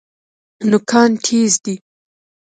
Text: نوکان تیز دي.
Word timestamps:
نوکان 0.69 1.11
تیز 1.23 1.53
دي. 1.63 1.75